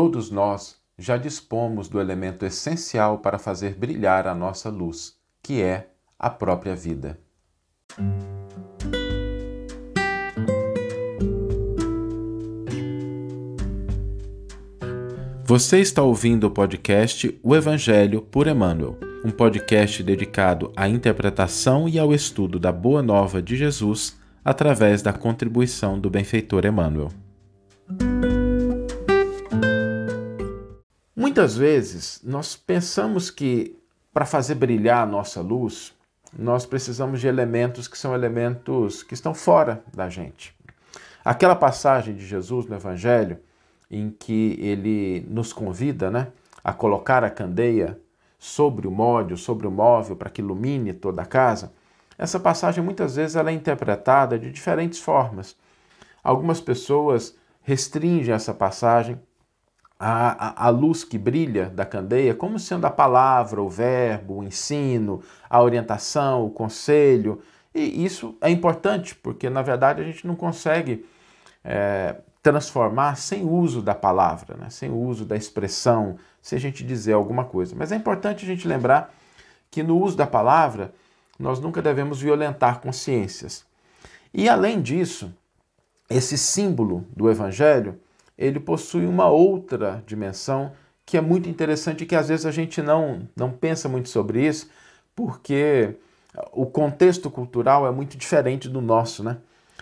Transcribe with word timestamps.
Todos 0.00 0.30
nós 0.30 0.76
já 0.96 1.16
dispomos 1.16 1.88
do 1.88 2.00
elemento 2.00 2.46
essencial 2.46 3.18
para 3.18 3.36
fazer 3.36 3.74
brilhar 3.74 4.28
a 4.28 4.32
nossa 4.32 4.70
luz, 4.70 5.16
que 5.42 5.60
é 5.60 5.88
a 6.16 6.30
própria 6.30 6.76
vida. 6.76 7.18
Você 15.42 15.80
está 15.80 16.00
ouvindo 16.00 16.46
o 16.46 16.50
podcast 16.52 17.36
O 17.42 17.56
Evangelho 17.56 18.22
por 18.22 18.46
Emmanuel, 18.46 18.96
um 19.24 19.32
podcast 19.32 20.00
dedicado 20.04 20.72
à 20.76 20.88
interpretação 20.88 21.88
e 21.88 21.98
ao 21.98 22.14
estudo 22.14 22.60
da 22.60 22.70
Boa 22.70 23.02
Nova 23.02 23.42
de 23.42 23.56
Jesus 23.56 24.16
através 24.44 25.02
da 25.02 25.12
contribuição 25.12 25.98
do 25.98 26.08
benfeitor 26.08 26.64
Emmanuel. 26.64 27.10
Muitas 31.38 31.56
vezes 31.56 32.20
nós 32.24 32.56
pensamos 32.56 33.30
que 33.30 33.78
para 34.12 34.26
fazer 34.26 34.56
brilhar 34.56 35.04
a 35.04 35.06
nossa 35.06 35.40
luz, 35.40 35.94
nós 36.36 36.66
precisamos 36.66 37.20
de 37.20 37.28
elementos 37.28 37.86
que 37.86 37.96
são 37.96 38.12
elementos 38.12 39.04
que 39.04 39.14
estão 39.14 39.32
fora 39.32 39.80
da 39.94 40.08
gente. 40.08 40.52
Aquela 41.24 41.54
passagem 41.54 42.16
de 42.16 42.26
Jesus 42.26 42.66
no 42.66 42.74
Evangelho 42.74 43.38
em 43.88 44.10
que 44.10 44.58
ele 44.60 45.24
nos 45.30 45.52
convida 45.52 46.10
né, 46.10 46.26
a 46.64 46.72
colocar 46.72 47.22
a 47.22 47.30
candeia 47.30 47.96
sobre 48.36 48.88
o 48.88 48.90
móvel, 48.90 49.36
sobre 49.36 49.68
o 49.68 49.70
móvel, 49.70 50.16
para 50.16 50.30
que 50.30 50.42
ilumine 50.42 50.92
toda 50.92 51.22
a 51.22 51.24
casa, 51.24 51.72
essa 52.18 52.40
passagem 52.40 52.82
muitas 52.82 53.14
vezes 53.14 53.36
ela 53.36 53.50
é 53.50 53.54
interpretada 53.54 54.36
de 54.36 54.50
diferentes 54.50 54.98
formas. 54.98 55.54
Algumas 56.20 56.60
pessoas 56.60 57.36
restringem 57.62 58.34
essa 58.34 58.52
passagem 58.52 59.20
à, 59.98 60.66
à, 60.66 60.68
luz 60.68 61.02
que 61.02 61.18
brilha 61.18 61.66
da 61.70 61.84
candeia 61.84 62.34
como 62.34 62.58
sendo 62.58 62.86
a 62.86 62.90
palavra, 62.90 63.60
o 63.60 63.68
verbo, 63.68 64.38
o 64.38 64.44
ensino, 64.44 65.22
a 65.50 65.60
orientação, 65.60 66.46
o 66.46 66.50
conselho. 66.50 67.40
E 67.74 68.04
isso 68.04 68.36
é 68.40 68.50
importante, 68.50 69.14
porque 69.14 69.50
na 69.50 69.62
verdade 69.62 70.00
a 70.00 70.04
gente 70.04 70.26
não 70.26 70.36
consegue 70.36 71.04
é, 71.64 72.16
transformar 72.42 73.16
sem 73.16 73.44
uso 73.44 73.82
da 73.82 73.94
palavra, 73.94 74.56
né? 74.56 74.70
sem 74.70 74.90
uso 74.90 75.24
da 75.24 75.36
expressão, 75.36 76.16
se 76.40 76.54
a 76.54 76.58
gente 76.58 76.84
dizer 76.84 77.12
alguma 77.12 77.44
coisa. 77.44 77.74
Mas 77.76 77.90
é 77.90 77.96
importante 77.96 78.44
a 78.44 78.48
gente 78.48 78.68
lembrar 78.68 79.12
que 79.70 79.82
no 79.82 79.98
uso 79.98 80.16
da 80.16 80.26
palavra 80.26 80.92
nós 81.38 81.60
nunca 81.60 81.82
devemos 81.82 82.20
violentar 82.20 82.80
consciências. 82.80 83.64
E 84.32 84.48
além 84.48 84.80
disso, 84.80 85.32
esse 86.08 86.38
símbolo 86.38 87.04
do 87.14 87.30
evangelho, 87.30 87.98
ele 88.38 88.60
possui 88.60 89.04
uma 89.04 89.28
outra 89.28 90.02
dimensão 90.06 90.72
que 91.04 91.16
é 91.16 91.20
muito 91.20 91.48
interessante 91.48 92.04
e 92.04 92.06
que 92.06 92.14
às 92.14 92.28
vezes 92.28 92.46
a 92.46 92.50
gente 92.50 92.80
não, 92.80 93.28
não 93.34 93.50
pensa 93.50 93.88
muito 93.88 94.08
sobre 94.08 94.46
isso, 94.46 94.70
porque 95.16 95.96
o 96.52 96.66
contexto 96.66 97.30
cultural 97.30 97.86
é 97.86 97.90
muito 97.90 98.16
diferente 98.16 98.68
do 98.68 98.80
nosso, 98.80 99.24
né? 99.24 99.38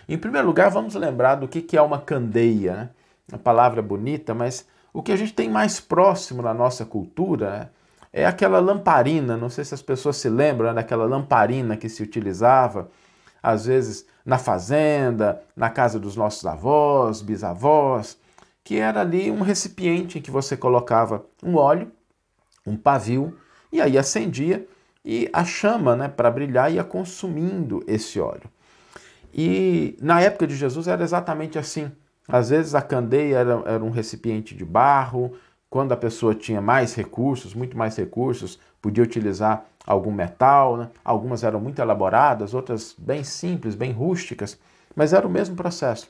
Em 0.09 0.17
primeiro 0.17 0.47
lugar, 0.47 0.71
vamos 0.71 0.95
lembrar 0.95 1.35
do 1.35 1.47
que 1.47 1.75
é 1.75 1.81
uma 1.81 1.99
candeia. 1.99 2.73
Né? 2.73 2.89
Uma 3.29 3.37
palavra 3.37 3.81
bonita, 3.81 4.33
mas 4.33 4.65
o 4.93 5.03
que 5.03 5.11
a 5.11 5.17
gente 5.17 5.33
tem 5.33 5.49
mais 5.49 5.81
próximo 5.81 6.41
na 6.41 6.53
nossa 6.53 6.85
cultura 6.85 7.49
né? 7.49 7.69
é 8.13 8.25
aquela 8.25 8.59
lamparina. 8.59 9.35
Não 9.35 9.49
sei 9.49 9.65
se 9.65 9.73
as 9.73 9.81
pessoas 9.81 10.15
se 10.15 10.29
lembram 10.29 10.69
né? 10.69 10.75
daquela 10.75 11.05
lamparina 11.05 11.75
que 11.75 11.89
se 11.89 12.01
utilizava, 12.01 12.89
às 13.43 13.65
vezes 13.65 14.05
na 14.25 14.37
fazenda, 14.37 15.41
na 15.55 15.69
casa 15.69 15.99
dos 15.99 16.15
nossos 16.15 16.45
avós, 16.45 17.21
bisavós, 17.21 18.17
que 18.67 18.77
era 18.77 18.99
ali 18.99 19.31
um 19.31 19.39
recipiente 19.39 20.19
em 20.19 20.21
que 20.21 20.29
você 20.29 20.57
colocava 20.57 21.25
um 21.41 21.55
óleo, 21.55 21.89
um 22.65 22.75
pavio, 22.75 23.33
e 23.71 23.79
aí 23.79 23.97
acendia 23.97 24.67
e 25.05 25.29
a 25.31 25.45
chama 25.45 25.95
né, 25.95 26.09
para 26.09 26.29
brilhar 26.29 26.69
ia 26.69 26.83
consumindo 26.83 27.81
esse 27.87 28.19
óleo. 28.19 28.49
E 29.33 29.97
na 30.01 30.19
época 30.19 30.45
de 30.45 30.53
Jesus 30.53 30.85
era 30.85 31.01
exatamente 31.01 31.57
assim. 31.57 31.89
Às 32.27 32.49
vezes 32.49 32.75
a 32.75 32.81
candeia 32.81 33.37
era, 33.37 33.63
era 33.65 33.83
um 33.85 33.89
recipiente 33.89 34.53
de 34.53 34.65
barro, 34.65 35.31
quando 35.69 35.93
a 35.93 35.97
pessoa 35.97 36.35
tinha 36.35 36.59
mais 36.59 36.93
recursos, 36.93 37.53
muito 37.53 37.77
mais 37.77 37.95
recursos, 37.95 38.59
podia 38.81 39.01
utilizar 39.01 39.63
algum 39.85 40.11
metal. 40.11 40.75
Né? 40.75 40.89
Algumas 41.05 41.41
eram 41.41 41.61
muito 41.61 41.81
elaboradas, 41.81 42.53
outras 42.53 42.93
bem 42.97 43.23
simples, 43.23 43.75
bem 43.75 43.93
rústicas, 43.93 44.59
mas 44.93 45.13
era 45.13 45.25
o 45.25 45.29
mesmo 45.29 45.55
processo. 45.55 46.09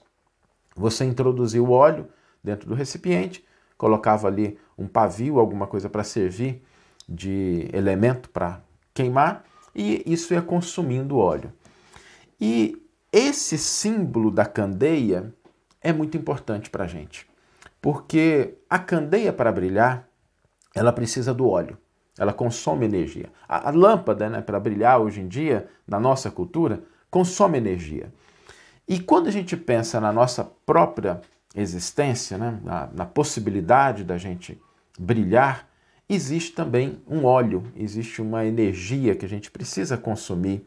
Você 0.75 1.05
introduzia 1.05 1.61
o 1.61 1.69
óleo 1.69 2.07
dentro 2.43 2.67
do 2.67 2.75
recipiente, 2.75 3.43
colocava 3.77 4.27
ali 4.27 4.57
um 4.77 4.87
pavio, 4.87 5.39
alguma 5.39 5.67
coisa 5.67 5.89
para 5.89 6.03
servir 6.03 6.63
de 7.07 7.69
elemento 7.73 8.29
para 8.29 8.61
queimar, 8.93 9.45
e 9.73 10.03
isso 10.05 10.33
ia 10.33 10.41
consumindo 10.41 11.17
óleo. 11.17 11.53
E 12.39 12.81
esse 13.11 13.57
símbolo 13.57 14.29
da 14.29 14.45
candeia 14.45 15.33
é 15.81 15.93
muito 15.93 16.17
importante 16.17 16.69
para 16.69 16.83
a 16.83 16.87
gente, 16.87 17.27
porque 17.81 18.55
a 18.69 18.77
candeia 18.77 19.31
para 19.31 19.51
brilhar, 19.51 20.07
ela 20.75 20.91
precisa 20.91 21.33
do 21.33 21.47
óleo, 21.47 21.77
ela 22.17 22.33
consome 22.33 22.85
energia. 22.85 23.31
A, 23.47 23.69
a 23.69 23.71
lâmpada, 23.71 24.29
né, 24.29 24.41
para 24.41 24.59
brilhar 24.59 24.99
hoje 24.99 25.21
em 25.21 25.27
dia, 25.27 25.67
na 25.87 25.99
nossa 25.99 26.29
cultura, 26.29 26.83
consome 27.09 27.57
energia. 27.57 28.11
E 28.87 28.99
quando 28.99 29.27
a 29.27 29.31
gente 29.31 29.55
pensa 29.55 29.99
na 29.99 30.11
nossa 30.11 30.43
própria 30.65 31.21
existência, 31.62 32.38
né, 32.38 32.59
na, 32.63 32.88
na 32.94 33.06
possibilidade 33.06 34.03
da 34.03 34.18
gente 34.18 34.62
brilhar, 34.97 35.68
existe 36.07 36.53
também 36.53 37.01
um 37.07 37.25
óleo, 37.25 37.63
existe 37.75 38.22
uma 38.22 38.45
energia 38.45 39.16
que 39.16 39.25
a 39.25 39.29
gente 39.29 39.50
precisa 39.50 39.97
consumir 39.97 40.66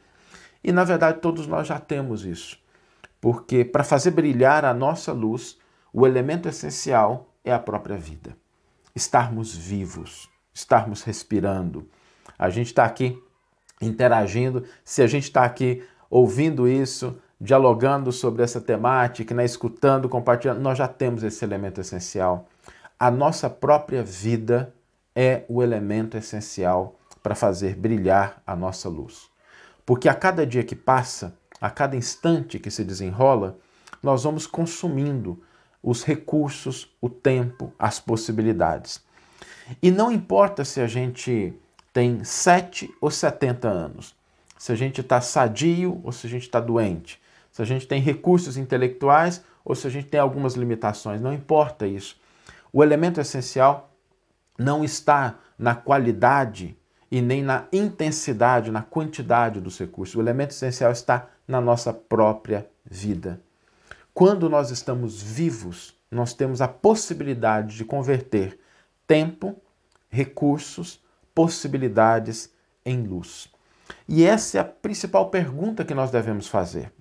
e 0.62 0.72
na 0.72 0.84
verdade 0.84 1.20
todos 1.20 1.46
nós 1.46 1.66
já 1.66 1.78
temos 1.78 2.24
isso. 2.24 2.58
Porque 3.20 3.64
para 3.64 3.84
fazer 3.84 4.10
brilhar 4.10 4.64
a 4.64 4.74
nossa 4.74 5.12
luz, 5.12 5.58
o 5.92 6.06
elemento 6.06 6.48
essencial 6.48 7.32
é 7.44 7.52
a 7.52 7.58
própria 7.58 7.96
vida. 7.96 8.36
Estarmos 8.94 9.54
vivos, 9.54 10.28
estarmos 10.52 11.02
respirando. 11.02 11.88
A 12.38 12.50
gente 12.50 12.68
está 12.68 12.84
aqui 12.84 13.22
interagindo, 13.80 14.64
se 14.84 15.02
a 15.02 15.06
gente 15.06 15.24
está 15.24 15.44
aqui 15.44 15.82
ouvindo 16.10 16.68
isso, 16.68 17.16
dialogando 17.40 18.12
sobre 18.12 18.42
essa 18.42 18.60
temática, 18.60 19.34
né, 19.34 19.44
escutando, 19.44 20.08
compartilhando, 20.08 20.60
nós 20.60 20.76
já 20.76 20.86
temos 20.86 21.22
esse 21.22 21.42
elemento 21.44 21.80
essencial. 21.80 22.46
A 22.98 23.10
nossa 23.10 23.48
própria 23.48 24.02
vida 24.02 24.74
é 25.16 25.44
o 25.48 25.62
elemento 25.62 26.18
essencial 26.18 26.96
para 27.22 27.34
fazer 27.34 27.74
brilhar 27.76 28.42
a 28.46 28.54
nossa 28.54 28.88
luz. 28.88 29.30
Porque 29.86 30.08
a 30.08 30.14
cada 30.14 30.46
dia 30.46 30.62
que 30.62 30.76
passa, 30.76 31.34
a 31.60 31.70
cada 31.70 31.96
instante 31.96 32.58
que 32.58 32.70
se 32.70 32.84
desenrola, 32.84 33.58
nós 34.02 34.24
vamos 34.24 34.46
consumindo 34.46 35.42
os 35.82 36.04
recursos, 36.04 36.94
o 37.00 37.08
tempo, 37.08 37.72
as 37.78 37.98
possibilidades. 37.98 39.02
E 39.82 39.90
não 39.90 40.12
importa 40.12 40.64
se 40.64 40.80
a 40.80 40.86
gente 40.86 41.54
tem 41.92 42.22
7 42.22 42.94
ou 43.00 43.10
70 43.10 43.68
anos, 43.68 44.14
se 44.58 44.72
a 44.72 44.74
gente 44.74 45.00
está 45.00 45.20
sadio 45.22 46.00
ou 46.04 46.12
se 46.12 46.26
a 46.26 46.30
gente 46.30 46.42
está 46.42 46.60
doente, 46.60 47.20
se 47.50 47.62
a 47.62 47.64
gente 47.64 47.86
tem 47.86 48.00
recursos 48.00 48.56
intelectuais 48.56 49.42
ou 49.64 49.74
se 49.74 49.86
a 49.86 49.90
gente 49.90 50.08
tem 50.08 50.20
algumas 50.20 50.54
limitações, 50.54 51.20
não 51.20 51.32
importa 51.32 51.86
isso. 51.86 52.18
O 52.72 52.82
elemento 52.82 53.20
essencial 53.20 53.90
não 54.58 54.84
está 54.84 55.38
na 55.58 55.74
qualidade 55.74 56.76
e 57.10 57.20
nem 57.20 57.42
na 57.42 57.66
intensidade, 57.72 58.70
na 58.70 58.82
quantidade 58.82 59.60
dos 59.60 59.78
recursos. 59.78 60.14
O 60.14 60.20
elemento 60.20 60.50
essencial 60.50 60.92
está 60.92 61.28
na 61.46 61.60
nossa 61.60 61.92
própria 61.92 62.68
vida. 62.84 63.40
Quando 64.14 64.48
nós 64.48 64.70
estamos 64.70 65.20
vivos, 65.20 65.94
nós 66.10 66.32
temos 66.34 66.60
a 66.60 66.68
possibilidade 66.68 67.76
de 67.76 67.84
converter 67.84 68.58
tempo, 69.06 69.56
recursos, 70.08 71.00
possibilidades 71.34 72.52
em 72.84 73.02
luz. 73.02 73.48
E 74.08 74.24
essa 74.24 74.58
é 74.58 74.60
a 74.60 74.64
principal 74.64 75.30
pergunta 75.30 75.84
que 75.84 75.94
nós 75.94 76.10
devemos 76.10 76.48
fazer. 76.48 76.92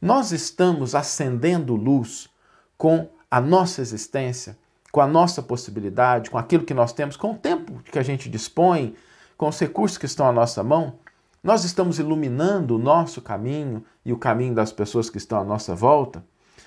Nós 0.00 0.32
estamos 0.32 0.94
acendendo 0.94 1.74
luz 1.74 2.28
com 2.76 3.08
a 3.30 3.40
nossa 3.40 3.80
existência, 3.80 4.56
com 4.92 5.00
a 5.00 5.06
nossa 5.06 5.42
possibilidade, 5.42 6.30
com 6.30 6.38
aquilo 6.38 6.64
que 6.64 6.74
nós 6.74 6.92
temos, 6.92 7.16
com 7.16 7.32
o 7.32 7.36
tempo 7.36 7.82
que 7.90 7.98
a 7.98 8.02
gente 8.02 8.28
dispõe, 8.28 8.94
com 9.36 9.48
os 9.48 9.58
recursos 9.58 9.98
que 9.98 10.06
estão 10.06 10.26
à 10.26 10.32
nossa 10.32 10.62
mão, 10.62 10.94
nós 11.42 11.64
estamos 11.64 11.98
iluminando 11.98 12.74
o 12.74 12.78
nosso 12.78 13.20
caminho 13.20 13.84
e 14.04 14.12
o 14.12 14.18
caminho 14.18 14.54
das 14.54 14.72
pessoas 14.72 15.08
que 15.08 15.18
estão 15.18 15.40
à 15.40 15.44
nossa 15.44 15.74
volta? 15.74 16.24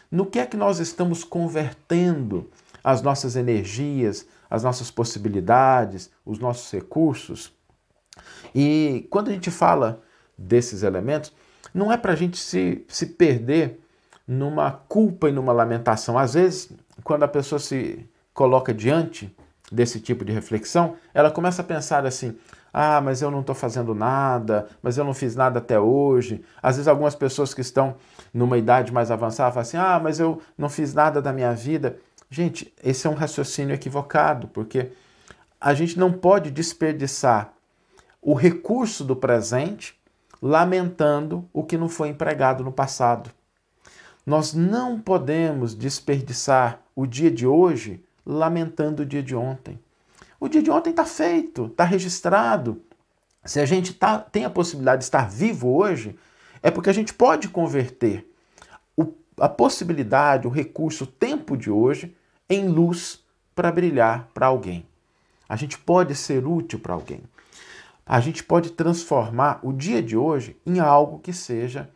No 0.09 0.25
que 0.25 0.39
é 0.39 0.45
que 0.45 0.55
nós 0.55 0.79
estamos 0.79 1.23
convertendo 1.23 2.49
as 2.83 3.01
nossas 3.01 3.35
energias, 3.35 4.25
as 4.49 4.63
nossas 4.63 4.89
possibilidades, 4.89 6.09
os 6.25 6.39
nossos 6.39 6.71
recursos? 6.71 7.51
E 8.53 9.07
quando 9.09 9.29
a 9.29 9.33
gente 9.33 9.51
fala 9.51 10.01
desses 10.37 10.83
elementos, 10.83 11.33
não 11.73 11.91
é 11.91 11.97
para 11.97 12.13
a 12.13 12.15
gente 12.15 12.37
se, 12.37 12.85
se 12.87 13.05
perder 13.05 13.79
numa 14.27 14.71
culpa 14.71 15.29
e 15.29 15.31
numa 15.31 15.51
lamentação. 15.51 16.17
Às 16.17 16.33
vezes, 16.33 16.71
quando 17.03 17.23
a 17.23 17.27
pessoa 17.27 17.59
se 17.59 18.07
coloca 18.33 18.73
diante 18.73 19.35
desse 19.71 19.99
tipo 19.99 20.23
de 20.23 20.31
reflexão, 20.31 20.95
ela 21.13 21.31
começa 21.31 21.61
a 21.61 21.65
pensar 21.65 22.05
assim: 22.05 22.37
ah, 22.73 23.01
mas 23.01 23.21
eu 23.21 23.31
não 23.31 23.41
estou 23.41 23.55
fazendo 23.55 23.93
nada, 23.95 24.67
mas 24.81 24.97
eu 24.97 25.03
não 25.03 25.13
fiz 25.13 25.35
nada 25.35 25.59
até 25.59 25.79
hoje. 25.79 26.43
Às 26.61 26.75
vezes, 26.75 26.87
algumas 26.87 27.15
pessoas 27.15 27.53
que 27.53 27.61
estão 27.61 27.95
numa 28.33 28.57
idade 28.57 28.93
mais 28.93 29.11
avançada 29.11 29.51
falam 29.51 29.61
assim: 29.61 29.77
ah, 29.77 29.99
mas 30.01 30.19
eu 30.19 30.41
não 30.57 30.69
fiz 30.69 30.93
nada 30.93 31.21
da 31.21 31.33
minha 31.33 31.53
vida. 31.53 31.97
Gente, 32.29 32.71
esse 32.83 33.07
é 33.07 33.09
um 33.09 33.15
raciocínio 33.15 33.73
equivocado, 33.73 34.47
porque 34.49 34.91
a 35.59 35.73
gente 35.73 35.97
não 35.97 36.11
pode 36.11 36.51
desperdiçar 36.51 37.53
o 38.21 38.33
recurso 38.33 39.03
do 39.03 39.15
presente 39.15 39.99
lamentando 40.41 41.47
o 41.53 41.63
que 41.63 41.77
não 41.77 41.89
foi 41.89 42.09
empregado 42.09 42.63
no 42.63 42.71
passado. 42.71 43.29
Nós 44.25 44.53
não 44.53 44.99
podemos 44.99 45.73
desperdiçar 45.73 46.81
o 46.95 47.05
dia 47.05 47.31
de 47.31 47.47
hoje 47.47 48.03
lamentando 48.25 49.03
o 49.03 49.05
dia 49.05 49.23
de 49.23 49.35
ontem. 49.35 49.79
O 50.39 50.47
dia 50.47 50.61
de 50.61 50.69
ontem 50.69 50.91
está 50.91 51.05
feito, 51.05 51.65
está 51.65 51.83
registrado. 51.83 52.81
Se 53.43 53.59
a 53.59 53.65
gente 53.65 53.93
tá, 53.93 54.19
tem 54.19 54.45
a 54.45 54.49
possibilidade 54.49 54.99
de 54.99 55.05
estar 55.05 55.29
vivo 55.29 55.75
hoje, 55.75 56.17
é 56.61 56.69
porque 56.69 56.89
a 56.89 56.93
gente 56.93 57.13
pode 57.13 57.49
converter 57.49 58.29
o, 58.95 59.13
a 59.37 59.49
possibilidade, 59.49 60.47
o 60.47 60.51
recurso, 60.51 61.05
o 61.05 61.07
tempo 61.07 61.57
de 61.57 61.71
hoje 61.71 62.15
em 62.49 62.67
luz 62.67 63.23
para 63.55 63.71
brilhar 63.71 64.27
para 64.33 64.47
alguém. 64.47 64.85
A 65.47 65.55
gente 65.55 65.77
pode 65.77 66.13
ser 66.15 66.45
útil 66.45 66.79
para 66.79 66.93
alguém. 66.93 67.21
A 68.09 68.19
gente 68.19 68.43
pode 68.43 68.71
transformar 68.71 69.59
o 69.61 69.71
dia 69.71 70.01
de 70.01 70.17
hoje 70.17 70.59
em 70.65 70.79
algo 70.79 71.19
que 71.19 71.31
seja 71.31 71.87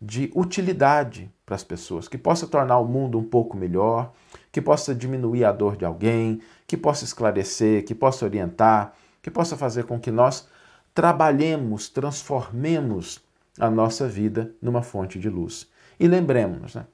de 0.00 0.32
utilidade 0.34 1.30
para 1.44 1.56
as 1.56 1.62
pessoas, 1.62 2.08
que 2.08 2.16
possa 2.16 2.46
tornar 2.46 2.78
o 2.78 2.86
mundo 2.86 3.18
um 3.18 3.22
pouco 3.22 3.54
melhor, 3.54 4.14
que 4.50 4.62
possa 4.62 4.94
diminuir 4.94 5.44
a 5.44 5.52
dor 5.52 5.76
de 5.76 5.84
alguém, 5.84 6.40
que 6.66 6.74
possa 6.74 7.04
esclarecer, 7.04 7.84
que 7.84 7.94
possa 7.94 8.24
orientar, 8.24 8.94
que 9.20 9.30
possa 9.30 9.58
fazer 9.58 9.84
com 9.84 10.00
que 10.00 10.10
nós 10.10 10.48
trabalhemos, 10.94 11.90
transformemos 11.90 13.20
a 13.60 13.68
nossa 13.68 14.08
vida 14.08 14.50
numa 14.62 14.80
fonte 14.80 15.18
de 15.18 15.28
luz. 15.28 15.68
E 16.00 16.08
lembremos, 16.08 16.76
né? 16.76 16.86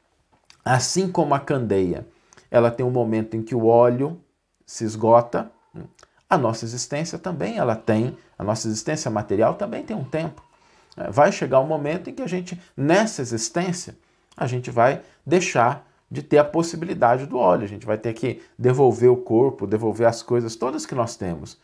assim 0.65 1.09
como 1.09 1.33
a 1.33 1.39
candeia, 1.39 2.09
ela 2.51 2.73
tem 2.73 2.85
um 2.85 2.91
momento 2.91 3.37
em 3.37 3.43
que 3.43 3.55
o 3.55 3.67
óleo 3.67 4.21
se 4.67 4.83
esgota, 4.83 5.53
a 6.29 6.39
nossa 6.39 6.65
existência 6.65 7.19
também 7.19 7.59
ela 7.59 7.77
tem, 7.77 8.17
a 8.45 8.47
nossa 8.47 8.69
existência 8.69 9.11
material 9.11 9.55
também 9.55 9.83
tem 9.83 9.97
um 9.97 10.05
tempo. 10.05 10.43
Vai 11.11 11.33
chegar 11.33 11.61
um 11.61 11.67
momento 11.67 12.09
em 12.09 12.15
que 12.15 12.23
a 12.23 12.27
gente, 12.27 12.61
nessa 12.77 13.21
existência, 13.21 13.97
a 14.37 14.47
gente 14.47 14.71
vai 14.71 15.01
deixar 15.27 15.89
de 16.11 16.23
ter 16.23 16.39
a 16.39 16.45
possibilidade 16.45 17.27
do 17.27 17.37
óleo. 17.37 17.65
A 17.65 17.69
gente 17.69 17.87
vai 17.87 17.99
ter 17.99 18.13
que 18.13 18.41
devolver 18.57 19.11
o 19.11 19.17
corpo, 19.17 19.67
devolver 19.67 20.07
as 20.07 20.23
coisas 20.23 20.55
todas 20.55 20.87
que 20.87 20.95
nós 20.95 21.17
temos. 21.17 21.59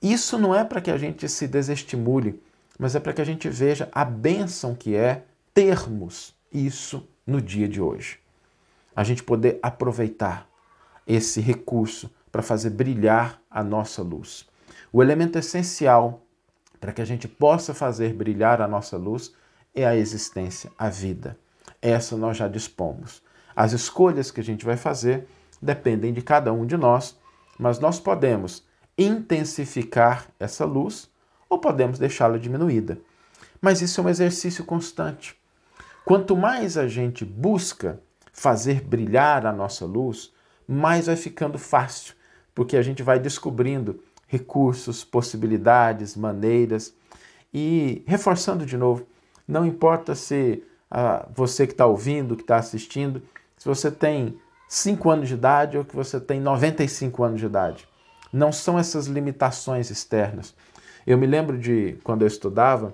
Isso 0.00 0.38
não 0.38 0.54
é 0.54 0.64
para 0.64 0.80
que 0.80 0.90
a 0.90 0.96
gente 0.96 1.28
se 1.28 1.46
desestimule, 1.46 2.42
mas 2.78 2.94
é 2.94 3.00
para 3.00 3.12
que 3.12 3.20
a 3.20 3.24
gente 3.24 3.48
veja 3.48 3.88
a 3.92 4.04
bênção 4.04 4.74
que 4.74 4.94
é 4.94 5.24
termos 5.52 6.34
isso 6.52 7.06
no 7.26 7.40
dia 7.40 7.68
de 7.68 7.80
hoje. 7.80 8.18
A 8.96 9.04
gente 9.04 9.22
poder 9.22 9.58
aproveitar 9.62 10.48
esse 11.06 11.40
recurso 11.40 12.10
para 12.32 12.42
fazer 12.42 12.70
brilhar 12.70 13.40
a 13.50 13.62
nossa 13.62 14.02
luz. 14.02 14.46
O 14.92 15.02
elemento 15.02 15.38
essencial 15.38 16.22
para 16.80 16.92
que 16.92 17.00
a 17.00 17.04
gente 17.04 17.26
possa 17.26 17.72
fazer 17.72 18.12
brilhar 18.12 18.60
a 18.60 18.68
nossa 18.68 18.96
luz 18.96 19.32
é 19.74 19.86
a 19.86 19.96
existência, 19.96 20.70
a 20.78 20.88
vida. 20.88 21.38
Essa 21.80 22.16
nós 22.16 22.36
já 22.36 22.46
dispomos. 22.46 23.22
As 23.56 23.72
escolhas 23.72 24.30
que 24.30 24.40
a 24.40 24.44
gente 24.44 24.64
vai 24.64 24.76
fazer 24.76 25.26
dependem 25.60 26.12
de 26.12 26.22
cada 26.22 26.52
um 26.52 26.66
de 26.66 26.76
nós, 26.76 27.18
mas 27.58 27.78
nós 27.78 27.98
podemos 27.98 28.64
intensificar 28.98 30.26
essa 30.38 30.64
luz 30.64 31.10
ou 31.48 31.58
podemos 31.58 31.98
deixá-la 31.98 32.38
diminuída. 32.38 32.98
Mas 33.60 33.80
isso 33.80 34.00
é 34.00 34.04
um 34.04 34.08
exercício 34.08 34.64
constante. 34.64 35.36
Quanto 36.04 36.36
mais 36.36 36.76
a 36.76 36.86
gente 36.86 37.24
busca 37.24 38.00
fazer 38.32 38.82
brilhar 38.82 39.46
a 39.46 39.52
nossa 39.52 39.86
luz, 39.86 40.32
mais 40.66 41.06
vai 41.06 41.16
ficando 41.16 41.58
fácil, 41.58 42.14
porque 42.54 42.76
a 42.76 42.82
gente 42.82 43.02
vai 43.02 43.18
descobrindo 43.18 44.02
recursos, 44.34 45.04
possibilidades, 45.04 46.16
maneiras 46.16 46.92
e 47.52 48.02
reforçando 48.04 48.66
de 48.66 48.76
novo, 48.76 49.06
não 49.46 49.64
importa 49.64 50.16
se 50.16 50.64
ah, 50.90 51.28
você 51.32 51.68
que 51.68 51.72
está 51.72 51.86
ouvindo, 51.86 52.34
que 52.34 52.42
está 52.42 52.56
assistindo, 52.56 53.22
se 53.56 53.66
você 53.68 53.92
tem 53.92 54.36
5 54.68 55.08
anos 55.08 55.28
de 55.28 55.34
idade 55.34 55.78
ou 55.78 55.84
que 55.84 55.94
você 55.94 56.18
tem 56.18 56.40
95 56.40 57.22
anos 57.22 57.38
de 57.38 57.46
idade. 57.46 57.88
Não 58.32 58.50
são 58.50 58.76
essas 58.76 59.06
limitações 59.06 59.88
externas. 59.88 60.52
Eu 61.06 61.16
me 61.16 61.26
lembro 61.26 61.56
de 61.56 61.96
quando 62.02 62.22
eu 62.22 62.28
estudava 62.28 62.90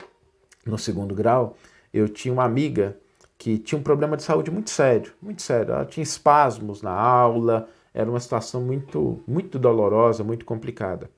no 0.67 0.77
segundo 0.77 1.15
grau, 1.15 1.57
eu 1.93 2.07
tinha 2.07 2.35
uma 2.35 2.45
amiga 2.45 2.99
que 3.39 3.57
tinha 3.57 3.79
um 3.79 3.83
problema 3.83 4.15
de 4.15 4.23
saúde 4.23 4.51
muito 4.51 4.69
sério, 4.69 5.13
muito 5.23 5.41
sério. 5.41 5.73
Ela 5.73 5.87
tinha 5.87 6.05
espasmos 6.05 6.83
na 6.83 6.93
aula, 6.93 7.67
era 7.95 8.11
uma 8.11 8.21
situação 8.21 8.61
muito, 8.61 9.23
muito 9.27 9.59
dolorosa, 9.59 10.23
muito 10.23 10.45
complicada. 10.45 11.11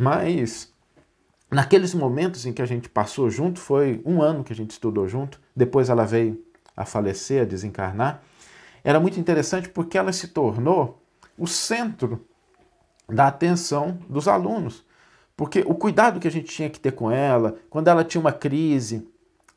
Mas 0.00 0.72
naqueles 1.50 1.92
momentos 1.92 2.46
em 2.46 2.54
que 2.54 2.62
a 2.62 2.66
gente 2.66 2.88
passou 2.88 3.28
junto, 3.28 3.60
foi 3.60 4.00
um 4.06 4.22
ano 4.22 4.42
que 4.42 4.50
a 4.50 4.56
gente 4.56 4.70
estudou 4.70 5.06
junto, 5.06 5.38
depois 5.54 5.90
ela 5.90 6.06
veio 6.06 6.42
a 6.74 6.86
falecer, 6.86 7.42
a 7.42 7.44
desencarnar, 7.44 8.22
era 8.82 8.98
muito 8.98 9.20
interessante 9.20 9.68
porque 9.68 9.98
ela 9.98 10.10
se 10.10 10.28
tornou 10.28 11.02
o 11.36 11.46
centro 11.46 12.26
da 13.06 13.26
atenção 13.26 13.98
dos 14.08 14.26
alunos. 14.26 14.86
Porque 15.36 15.62
o 15.66 15.74
cuidado 15.74 16.18
que 16.18 16.28
a 16.28 16.32
gente 16.32 16.46
tinha 16.46 16.70
que 16.70 16.80
ter 16.80 16.92
com 16.92 17.10
ela, 17.10 17.56
quando 17.68 17.88
ela 17.88 18.02
tinha 18.02 18.22
uma 18.22 18.32
crise, 18.32 19.06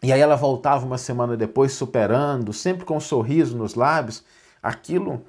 e 0.02 0.12
aí 0.12 0.20
ela 0.20 0.36
voltava 0.36 0.86
uma 0.86 0.98
semana 0.98 1.38
depois 1.38 1.72
superando, 1.72 2.52
sempre 2.52 2.84
com 2.84 2.98
um 2.98 3.00
sorriso 3.00 3.58
nos 3.58 3.76
lábios, 3.76 4.26
aquilo 4.62 5.24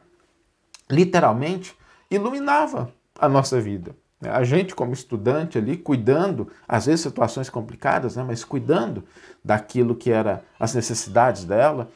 literalmente 0.91 1.73
iluminava 2.11 2.93
a 3.17 3.29
nossa 3.29 3.61
vida. 3.61 3.95
A 4.21 4.43
gente, 4.45 4.75
como 4.75 4.93
estudante 4.93 5.59
ali, 5.59 5.77
cuidando, 5.77 6.51
às 6.67 6.87
vezes 6.87 7.03
situações 7.03 7.51
complicadas, 7.51 8.17
né, 8.17 8.25
mas 8.27 8.45
cuidando 8.45 9.05
daquilo 9.45 9.95
que 9.95 10.11
era 10.11 10.43
as 10.59 10.75
necessidades 10.75 11.45
dela, 11.45 11.91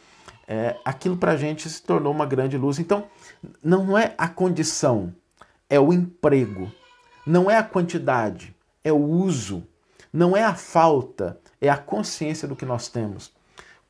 é, 0.46 0.76
aquilo 0.84 1.16
para 1.16 1.32
a 1.32 1.36
gente 1.36 1.68
se 1.68 1.82
tornou 1.82 2.12
uma 2.12 2.26
grande 2.26 2.56
luz. 2.58 2.78
Então, 2.78 3.04
não 3.62 3.96
é 3.96 4.14
a 4.18 4.28
condição, 4.28 5.14
é 5.70 5.78
o 5.78 5.92
emprego, 5.92 6.70
não 7.26 7.50
é 7.50 7.56
a 7.56 7.62
quantidade, 7.62 8.54
é 8.82 8.92
o 8.92 8.96
uso, 8.96 9.62
não 10.12 10.36
é 10.36 10.42
a 10.42 10.54
falta, 10.54 11.38
é 11.60 11.68
a 11.68 11.76
consciência 11.76 12.48
do 12.48 12.56
que 12.56 12.64
nós 12.64 12.88
temos. 12.88 13.32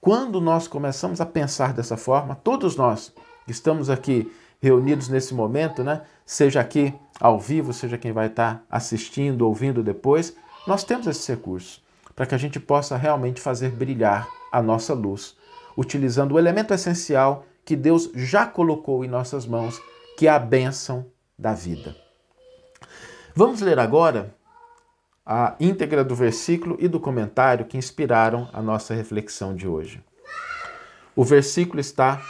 Quando 0.00 0.40
nós 0.40 0.68
começamos 0.68 1.20
a 1.20 1.26
pensar 1.26 1.72
dessa 1.72 1.96
forma, 1.96 2.34
todos 2.34 2.76
nós 2.76 3.12
que 3.46 3.52
estamos 3.52 3.88
aqui 3.88 4.30
reunidos 4.60 5.08
nesse 5.08 5.34
momento, 5.34 5.84
né, 5.84 6.02
seja 6.24 6.60
aqui 6.60 6.94
ao 7.20 7.38
vivo, 7.38 7.72
seja 7.72 7.98
quem 7.98 8.12
vai 8.12 8.26
estar 8.26 8.64
assistindo, 8.70 9.46
ouvindo 9.46 9.82
depois, 9.82 10.36
nós 10.66 10.84
temos 10.84 11.06
esse 11.06 11.30
recurso 11.30 11.82
para 12.14 12.26
que 12.26 12.34
a 12.34 12.38
gente 12.38 12.58
possa 12.58 12.96
realmente 12.96 13.40
fazer 13.40 13.70
brilhar 13.70 14.28
a 14.50 14.60
nossa 14.60 14.92
luz, 14.92 15.36
utilizando 15.76 16.32
o 16.32 16.38
elemento 16.38 16.74
essencial 16.74 17.46
que 17.64 17.76
Deus 17.76 18.10
já 18.14 18.46
colocou 18.46 19.04
em 19.04 19.08
nossas 19.08 19.46
mãos, 19.46 19.80
que 20.16 20.26
é 20.26 20.30
a 20.30 20.38
bênção 20.38 21.06
da 21.38 21.54
vida. 21.54 21.94
Vamos 23.34 23.60
ler 23.60 23.78
agora 23.78 24.34
a 25.24 25.54
íntegra 25.60 26.02
do 26.02 26.14
versículo 26.14 26.76
e 26.80 26.88
do 26.88 26.98
comentário 26.98 27.66
que 27.66 27.76
inspiraram 27.76 28.48
a 28.52 28.60
nossa 28.60 28.94
reflexão 28.94 29.54
de 29.54 29.68
hoje. 29.68 30.02
O 31.14 31.22
versículo 31.22 31.78
está 31.78 32.20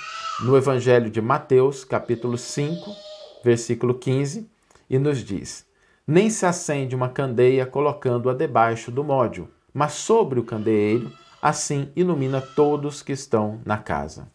no 0.41 0.57
Evangelho 0.57 1.11
de 1.11 1.21
Mateus, 1.21 1.85
capítulo 1.85 2.39
5, 2.39 2.95
versículo 3.43 3.95
15, 3.95 4.49
e 4.89 4.99
nos 4.99 5.19
diz: 5.19 5.67
Nem 6.07 6.31
se 6.31 6.47
acende 6.47 6.95
uma 6.95 7.09
candeia 7.09 7.67
colocando-a 7.67 8.35
debaixo 8.35 8.91
do 8.91 9.03
módio, 9.03 9.49
mas 9.75 9.95
sobre 9.95 10.39
o 10.39 10.45
candeeiro, 10.45 11.13
assim 11.43 11.91
ilumina 11.97 12.41
todos 12.41 13.03
que 13.03 13.13
estão 13.13 13.61
na 13.65 13.79
casa. 13.79 14.31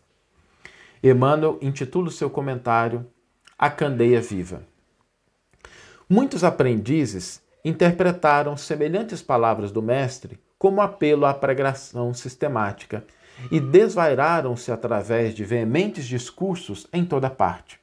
Emmanuel 1.01 1.57
intitula 1.61 2.07
o 2.07 2.11
seu 2.11 2.29
comentário 2.29 3.05
A 3.57 3.69
Candeia 3.69 4.21
Viva. 4.21 4.63
Muitos 6.09 6.43
aprendizes 6.43 7.41
interpretaram 7.63 8.57
semelhantes 8.57 9.21
palavras 9.21 9.71
do 9.71 9.81
Mestre 9.81 10.39
como 10.59 10.81
apelo 10.81 11.25
à 11.25 11.33
pregação 11.33 12.13
sistemática 12.13 13.05
e 13.51 13.59
desvairaram-se 13.59 14.71
através 14.71 15.33
de 15.33 15.43
veementes 15.43 16.05
discursos 16.05 16.87
em 16.93 17.03
toda 17.03 17.29
parte. 17.29 17.79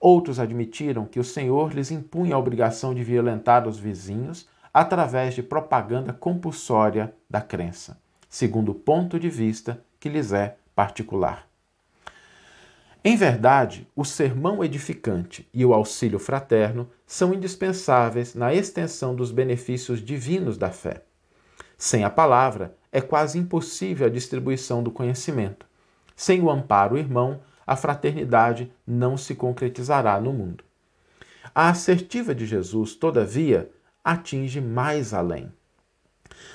Outros 0.00 0.38
admitiram 0.38 1.04
que 1.04 1.18
o 1.18 1.24
Senhor 1.24 1.72
lhes 1.72 1.90
impunha 1.90 2.34
a 2.34 2.38
obrigação 2.38 2.94
de 2.94 3.02
violentar 3.02 3.66
os 3.66 3.78
vizinhos 3.78 4.48
através 4.72 5.34
de 5.34 5.42
propaganda 5.42 6.12
compulsória 6.12 7.12
da 7.28 7.40
crença, 7.40 8.00
segundo 8.28 8.70
o 8.70 8.74
ponto 8.74 9.18
de 9.18 9.28
vista 9.28 9.82
que 9.98 10.08
lhes 10.08 10.32
é 10.32 10.56
particular. 10.74 11.48
Em 13.04 13.16
verdade, 13.16 13.88
o 13.96 14.04
sermão 14.04 14.62
edificante 14.62 15.48
e 15.52 15.64
o 15.64 15.72
auxílio 15.72 16.18
fraterno 16.18 16.88
são 17.06 17.32
indispensáveis 17.32 18.34
na 18.34 18.52
extensão 18.52 19.14
dos 19.14 19.30
benefícios 19.30 20.04
divinos 20.04 20.58
da 20.58 20.70
fé. 20.70 21.02
Sem 21.76 22.04
a 22.04 22.10
palavra, 22.10 22.76
é 22.92 23.00
quase 23.00 23.38
impossível 23.38 24.06
a 24.06 24.10
distribuição 24.10 24.82
do 24.82 24.90
conhecimento. 24.90 25.66
Sem 26.16 26.42
o 26.42 26.50
amparo 26.50 26.98
irmão, 26.98 27.40
a 27.66 27.76
fraternidade 27.76 28.72
não 28.86 29.16
se 29.16 29.34
concretizará 29.34 30.20
no 30.20 30.32
mundo. 30.32 30.64
A 31.54 31.68
assertiva 31.68 32.34
de 32.34 32.46
Jesus, 32.46 32.94
todavia, 32.94 33.70
atinge 34.02 34.60
mais 34.60 35.12
além. 35.12 35.52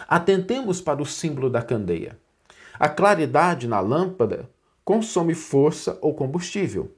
Atentemos 0.08 0.82
para 0.82 1.02
o 1.02 1.06
símbolo 1.06 1.50
da 1.50 1.62
candeia. 1.62 2.18
A 2.80 2.90
claridade 2.90 3.68
na 3.68 3.80
lâmpada 3.80 4.50
consome 4.84 5.36
força 5.36 5.98
ou 6.02 6.13
combustível. 6.13 6.92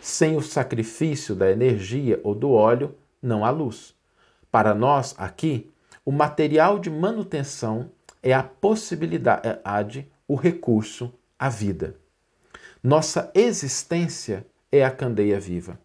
Sem 0.00 0.36
o 0.36 0.42
sacrifício 0.42 1.34
da 1.34 1.50
energia 1.50 2.20
ou 2.22 2.34
do 2.34 2.52
óleo, 2.52 2.94
não 3.20 3.44
há 3.44 3.50
luz. 3.50 3.94
Para 4.50 4.74
nós, 4.74 5.14
aqui, 5.18 5.70
o 6.04 6.12
material 6.12 6.78
de 6.78 6.88
manutenção 6.88 7.90
é 8.26 8.32
a 8.32 8.42
possibilidade, 8.42 10.10
o 10.26 10.34
recurso, 10.34 11.14
a 11.38 11.48
vida. 11.48 11.94
Nossa 12.82 13.30
existência 13.32 14.44
é 14.72 14.84
a 14.84 14.90
candeia 14.90 15.38
viva. 15.38 15.78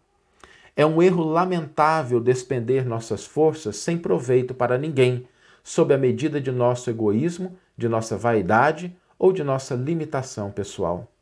É 0.74 0.84
um 0.84 1.00
erro 1.00 1.22
lamentável 1.22 2.18
despender 2.18 2.84
nossas 2.84 3.24
forças 3.24 3.76
sem 3.76 3.96
proveito 3.96 4.54
para 4.54 4.76
ninguém, 4.76 5.28
sob 5.62 5.94
a 5.94 5.98
medida 5.98 6.40
de 6.40 6.50
nosso 6.50 6.90
egoísmo, 6.90 7.56
de 7.78 7.88
nossa 7.88 8.16
vaidade 8.16 8.92
ou 9.16 9.32
de 9.32 9.44
nossa 9.44 9.76
limitação 9.76 10.50
pessoal. 10.50 11.12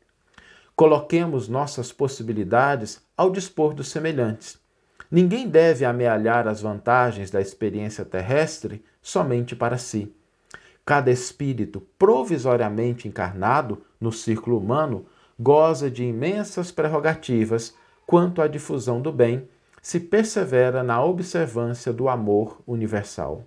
Coloquemos 0.75 1.47
nossas 1.47 1.91
possibilidades 1.91 2.99
ao 3.15 3.29
dispor 3.29 3.75
dos 3.75 3.89
semelhantes. 3.89 4.59
Ninguém 5.11 5.47
deve 5.47 5.85
amealhar 5.85 6.47
as 6.47 6.61
vantagens 6.61 7.29
da 7.29 7.39
experiência 7.39 8.03
terrestre 8.03 8.83
somente 9.03 9.55
para 9.55 9.77
si. 9.77 10.11
Cada 10.85 11.11
espírito 11.11 11.81
provisoriamente 11.97 13.07
encarnado 13.07 13.81
no 13.99 14.11
círculo 14.11 14.57
humano 14.57 15.05
goza 15.39 15.89
de 15.89 16.03
imensas 16.03 16.71
prerrogativas 16.71 17.73
quanto 18.05 18.41
à 18.41 18.47
difusão 18.47 19.01
do 19.01 19.11
bem, 19.11 19.47
se 19.81 19.99
persevera 19.99 20.83
na 20.83 21.03
observância 21.03 21.91
do 21.91 22.09
amor 22.09 22.61
universal. 22.67 23.43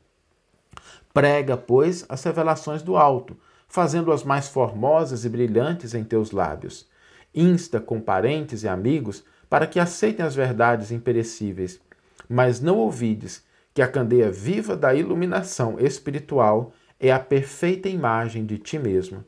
Prega, 1.12 1.56
pois, 1.56 2.04
as 2.08 2.24
revelações 2.24 2.82
do 2.82 2.96
alto, 2.96 3.36
fazendo-as 3.68 4.24
mais 4.24 4.48
formosas 4.48 5.24
e 5.24 5.28
brilhantes 5.28 5.94
em 5.94 6.02
teus 6.02 6.30
lábios. 6.32 6.88
Insta 7.34 7.80
com 7.80 8.00
parentes 8.00 8.62
e 8.62 8.68
amigos 8.68 9.24
para 9.48 9.66
que 9.66 9.78
aceitem 9.78 10.24
as 10.24 10.34
verdades 10.34 10.90
imperecíveis, 10.90 11.80
mas 12.28 12.60
não 12.60 12.78
ouvides 12.78 13.44
que 13.72 13.82
a 13.82 13.88
candeia 13.88 14.30
viva 14.30 14.76
da 14.76 14.94
iluminação 14.94 15.78
espiritual 15.78 16.72
é 16.98 17.12
a 17.12 17.18
perfeita 17.18 17.88
imagem 17.88 18.46
de 18.46 18.58
ti 18.58 18.78
mesmo. 18.78 19.24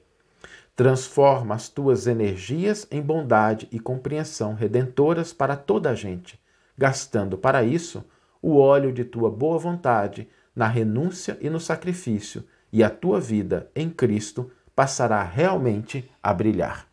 Transforma 0.75 1.55
as 1.55 1.69
tuas 1.69 2.07
energias 2.07 2.87
em 2.91 3.01
bondade 3.01 3.67
e 3.73 3.81
compreensão 3.81 4.55
redentoras 4.55 5.33
para 5.33 5.57
toda 5.57 5.91
a 5.91 5.95
gente, 5.95 6.39
gastando 6.77 7.39
para 7.39 7.63
isso 7.63 8.05
o 8.43 8.59
óleo 8.59 8.93
de 8.93 9.05
tua 9.05 9.31
boa 9.31 9.59
vontade 9.59 10.29
na 10.55 10.69
renúncia 10.69 11.39
e 11.41 11.51
no 11.51 11.59
sacrifício, 11.59 12.45
e 12.73 12.83
a 12.83 12.91
tua 12.91 13.21
vida 13.21 13.71
em 13.75 13.89
Cristo 13.89 14.51
passará 14.75 15.23
realmente 15.23 16.11
a 16.23 16.33
brilhar. 16.33 16.87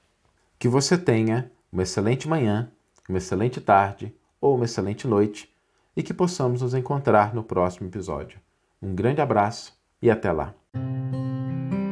Que 0.58 0.68
você 0.68 0.98
tenha 0.98 1.52
uma 1.72 1.84
excelente 1.84 2.28
manhã, 2.28 2.72
uma 3.10 3.18
excelente 3.18 3.60
tarde 3.60 4.14
ou 4.40 4.56
uma 4.56 4.66
excelente 4.66 5.08
noite 5.08 5.54
e 5.96 6.02
que 6.02 6.14
possamos 6.14 6.62
nos 6.62 6.74
encontrar 6.74 7.34
no 7.34 7.44
próximo 7.44 7.88
episódio. 7.88 8.40
Um 8.82 8.96
grande 8.96 9.22
abraço 9.22 9.78
e 10.02 10.10
até 10.10 10.32
lá! 10.32 10.63
Thank 10.74 11.74
you. 11.74 11.83